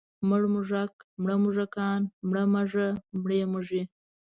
[0.29, 2.87] مړ موږک، مړه موږکان، مړه مږه،
[3.23, 3.83] مړې مږې.